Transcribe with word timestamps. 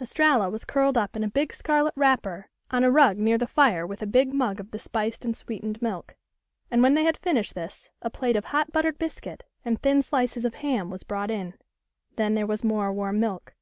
Estralla 0.00 0.48
was 0.48 0.64
curled 0.64 0.96
up 0.96 1.16
in 1.16 1.24
a 1.24 1.28
big 1.28 1.52
scarlet 1.52 1.92
wrapper 1.96 2.48
on 2.70 2.84
a 2.84 2.90
rug 2.92 3.18
near 3.18 3.36
the 3.36 3.48
fire 3.48 3.84
with 3.84 4.00
a 4.00 4.06
big 4.06 4.32
mug 4.32 4.60
of 4.60 4.70
the 4.70 4.78
spiced 4.78 5.24
and 5.24 5.36
sweetened 5.36 5.82
milk. 5.82 6.14
And 6.70 6.84
when 6.84 6.94
they 6.94 7.02
had 7.02 7.16
finished 7.16 7.56
this 7.56 7.88
a 8.00 8.08
plate 8.08 8.36
of 8.36 8.44
hot 8.44 8.70
buttered 8.70 8.96
biscuit, 8.96 9.42
and 9.64 9.82
thin 9.82 10.00
slices 10.00 10.44
of 10.44 10.54
ham, 10.54 10.88
was 10.88 11.02
brought 11.02 11.32
in. 11.32 11.54
Then 12.14 12.34
there 12.36 12.46
was 12.46 12.62
more 12.62 12.92
warm 12.92 13.18
milk. 13.18 13.56